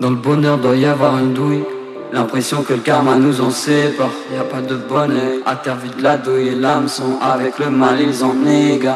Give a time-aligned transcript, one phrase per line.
[0.00, 1.64] Dans le bonheur doit y avoir une douille.
[2.12, 4.10] L'impression que le karma nous en sépare.
[4.32, 7.70] Y a pas de bonnet, à terre vide la douille et l'âme sont avec le
[7.70, 8.94] mal, ils en négent.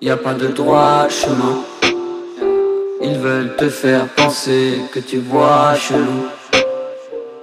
[0.00, 1.58] Y a pas de droit chemin.
[3.02, 6.28] Ils veulent te faire penser que tu vois chelou.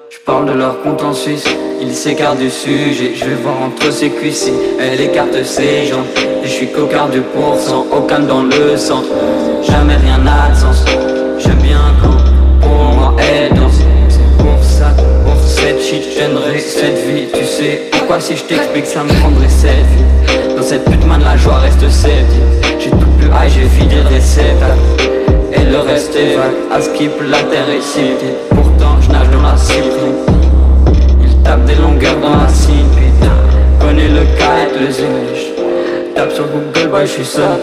[0.10, 1.46] Je parle de leur compte en Suisse,
[1.82, 3.12] ils s'écartent du sujet.
[3.14, 6.06] Je vais voir entre ses cuisses, elle écarte ses jambes.
[6.16, 9.10] Et je suis cocard du pourcent, aucun dans le centre.
[9.64, 10.86] Jamais rien n'a de sens.
[16.16, 17.28] J'aimerais cette vie.
[17.34, 17.90] Tu sais.
[17.92, 20.56] Pourquoi si je t'explique ça me prendrait cette vie?
[20.56, 22.26] Dans cette putain de la joie reste cette
[22.80, 24.80] J'ai tout plus high, j'ai vidé le réceptacle.
[25.52, 29.58] Et le reste est vague, à skip la terre est Pourtant je nage dans la
[29.58, 30.14] cyprine.
[31.22, 33.32] Il tape des longueurs dans la cime putain
[33.80, 35.52] Connais le kite, le zèche
[36.16, 37.60] Tape sur Google, boy je suis seul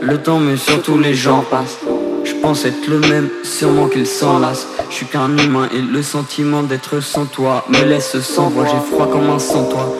[0.00, 1.78] Le temps mais surtout les gens passent
[2.24, 6.62] je pense être le même, sûrement qu'ils s'enlacent Je suis qu'un humain et le sentiment
[6.62, 9.94] d'être sans toi Me laisse sans voix, j'ai froid comme un sans toi.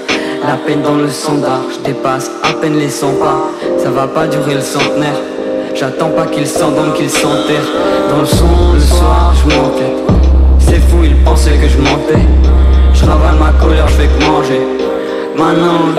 [0.46, 3.50] La peine dans le sandar, je dépasse à peine les 100 pas.
[3.78, 5.20] Ça va pas durer le centenaire.
[5.74, 7.64] J'attends pas qu'il s'endorme, qu'il s'enterre.
[8.08, 9.54] Dans le son, le soir, je
[10.58, 12.26] C'est fou, ils pensaient que je mentais.
[12.94, 14.60] Je ravale ma colère, je fais que manger.
[15.36, 15.94] Maintenant,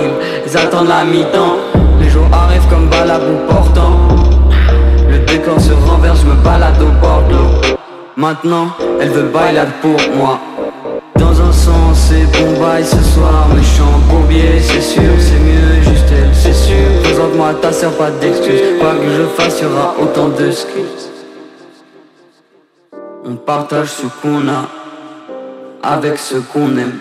[0.45, 1.57] ils attendent la mi-temps.
[2.01, 3.97] Les jours arrivent comme balabou portant.
[5.09, 6.10] Le décor se renverse,
[8.21, 8.67] Maintenant,
[8.99, 10.39] elle veut bailer pour moi.
[11.15, 16.05] Dans un sens, c'est bon bye ce soir Méchant bourbier, c'est sûr, c'est mieux Juste
[16.11, 17.01] elle, c'est sûr.
[17.01, 18.77] Présente-moi ta sœur, pas d'excuses.
[18.79, 21.09] Quoi que je fasse, y'aura autant de skills
[23.25, 24.69] On partage ce qu'on a
[25.81, 26.99] Avec ce qu'on aime.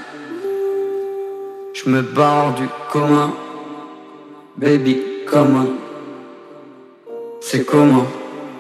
[1.75, 3.35] Je me barre du commun
[4.57, 5.67] Baby, comment
[7.43, 8.07] C'est comment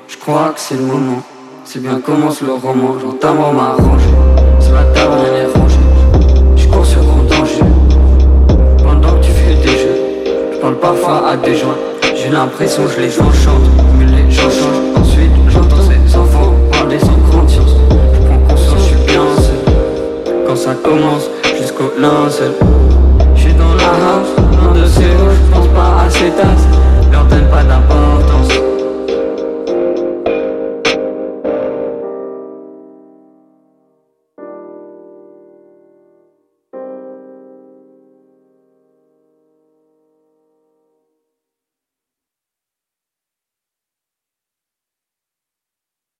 [0.09, 1.22] Je crois que c'est le moment
[1.65, 4.10] C'est bien commence le roman J'entends m'arranger
[4.60, 5.76] Sur la table, rien n'est rangé.
[6.56, 7.60] Je cours sur mon danger.
[8.82, 11.75] Pendant que tu fais des jeux Je parle parfois à des gens.
[12.15, 13.62] J'ai l'impression que je les enchante.
[13.99, 15.00] Mais les gens changent.
[15.00, 17.76] Ensuite j'entends ces enfants parler sans conscience.
[18.15, 20.44] Je prends conscience, je suis bien seul.
[20.47, 21.28] Quand ça commence
[21.59, 22.53] jusqu'au linceul.
[23.34, 25.04] Je suis dans la house, un de ces